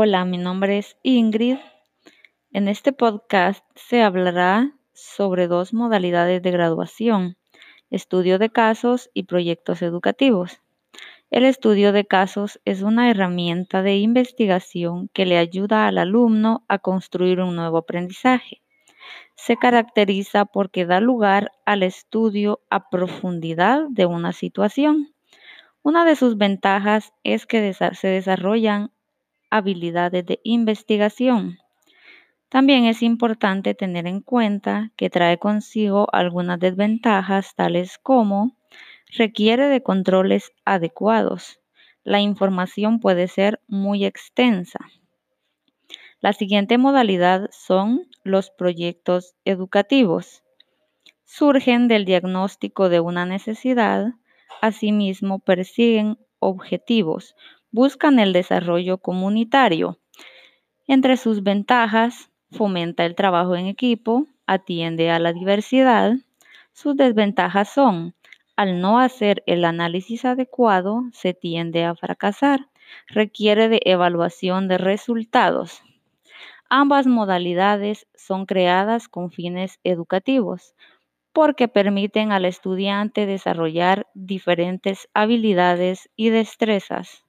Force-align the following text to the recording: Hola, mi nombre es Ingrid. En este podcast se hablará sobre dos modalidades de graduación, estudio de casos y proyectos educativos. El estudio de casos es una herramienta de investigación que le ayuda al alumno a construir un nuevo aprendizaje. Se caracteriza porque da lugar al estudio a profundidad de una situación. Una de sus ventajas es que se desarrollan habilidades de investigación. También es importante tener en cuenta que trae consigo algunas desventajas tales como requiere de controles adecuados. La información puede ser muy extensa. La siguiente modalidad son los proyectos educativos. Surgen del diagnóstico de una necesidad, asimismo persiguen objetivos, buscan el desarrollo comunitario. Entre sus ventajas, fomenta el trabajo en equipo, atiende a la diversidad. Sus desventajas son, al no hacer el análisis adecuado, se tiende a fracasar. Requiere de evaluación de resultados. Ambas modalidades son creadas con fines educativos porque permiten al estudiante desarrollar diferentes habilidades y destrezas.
Hola, 0.00 0.24
mi 0.24 0.38
nombre 0.38 0.78
es 0.78 0.96
Ingrid. 1.02 1.56
En 2.52 2.68
este 2.68 2.92
podcast 2.92 3.64
se 3.74 4.00
hablará 4.00 4.70
sobre 4.92 5.48
dos 5.48 5.74
modalidades 5.74 6.40
de 6.40 6.52
graduación, 6.52 7.36
estudio 7.90 8.38
de 8.38 8.48
casos 8.48 9.10
y 9.12 9.24
proyectos 9.24 9.82
educativos. 9.82 10.60
El 11.30 11.44
estudio 11.44 11.90
de 11.90 12.04
casos 12.06 12.60
es 12.64 12.82
una 12.82 13.10
herramienta 13.10 13.82
de 13.82 13.96
investigación 13.96 15.10
que 15.12 15.26
le 15.26 15.36
ayuda 15.36 15.88
al 15.88 15.98
alumno 15.98 16.64
a 16.68 16.78
construir 16.78 17.40
un 17.40 17.56
nuevo 17.56 17.78
aprendizaje. 17.78 18.62
Se 19.34 19.56
caracteriza 19.56 20.44
porque 20.44 20.86
da 20.86 21.00
lugar 21.00 21.50
al 21.66 21.82
estudio 21.82 22.60
a 22.70 22.88
profundidad 22.88 23.88
de 23.90 24.06
una 24.06 24.32
situación. 24.32 25.12
Una 25.82 26.04
de 26.04 26.14
sus 26.14 26.38
ventajas 26.38 27.12
es 27.24 27.46
que 27.46 27.74
se 27.74 28.06
desarrollan 28.06 28.92
habilidades 29.50 30.26
de 30.26 30.40
investigación. 30.42 31.58
También 32.48 32.84
es 32.86 33.02
importante 33.02 33.74
tener 33.74 34.06
en 34.06 34.20
cuenta 34.20 34.90
que 34.96 35.10
trae 35.10 35.38
consigo 35.38 36.08
algunas 36.12 36.58
desventajas 36.58 37.54
tales 37.54 37.98
como 37.98 38.56
requiere 39.16 39.68
de 39.68 39.82
controles 39.82 40.52
adecuados. 40.64 41.60
La 42.04 42.20
información 42.20 43.00
puede 43.00 43.28
ser 43.28 43.60
muy 43.68 44.04
extensa. 44.04 44.78
La 46.20 46.32
siguiente 46.32 46.78
modalidad 46.78 47.48
son 47.52 48.08
los 48.24 48.50
proyectos 48.50 49.34
educativos. 49.44 50.42
Surgen 51.24 51.86
del 51.86 52.06
diagnóstico 52.06 52.88
de 52.88 53.00
una 53.00 53.26
necesidad, 53.26 54.14
asimismo 54.62 55.38
persiguen 55.38 56.18
objetivos, 56.40 57.36
buscan 57.70 58.18
el 58.18 58.32
desarrollo 58.32 58.98
comunitario. 58.98 59.98
Entre 60.86 61.16
sus 61.16 61.42
ventajas, 61.42 62.30
fomenta 62.50 63.04
el 63.04 63.14
trabajo 63.14 63.56
en 63.56 63.66
equipo, 63.66 64.26
atiende 64.46 65.10
a 65.10 65.18
la 65.18 65.32
diversidad. 65.32 66.14
Sus 66.72 66.96
desventajas 66.96 67.68
son, 67.68 68.14
al 68.56 68.80
no 68.80 68.98
hacer 68.98 69.42
el 69.46 69.64
análisis 69.64 70.24
adecuado, 70.24 71.02
se 71.12 71.34
tiende 71.34 71.84
a 71.84 71.94
fracasar. 71.94 72.68
Requiere 73.06 73.68
de 73.68 73.80
evaluación 73.84 74.66
de 74.66 74.78
resultados. 74.78 75.82
Ambas 76.70 77.06
modalidades 77.06 78.06
son 78.14 78.46
creadas 78.46 79.08
con 79.08 79.30
fines 79.30 79.78
educativos 79.84 80.74
porque 81.32 81.68
permiten 81.68 82.32
al 82.32 82.44
estudiante 82.44 83.24
desarrollar 83.24 84.08
diferentes 84.14 85.08
habilidades 85.14 86.10
y 86.16 86.30
destrezas. 86.30 87.27